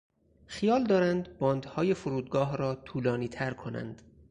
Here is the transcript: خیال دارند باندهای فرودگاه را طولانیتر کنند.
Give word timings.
خیال 0.47 0.83
دارند 0.83 1.37
باندهای 1.37 1.93
فرودگاه 1.93 2.57
را 2.57 2.75
طولانیتر 2.75 3.53
کنند. 3.53 4.01